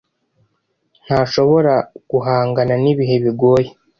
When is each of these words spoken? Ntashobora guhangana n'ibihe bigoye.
Ntashobora 1.05 1.73
guhangana 2.11 2.73
n'ibihe 2.83 3.15
bigoye. 3.23 3.69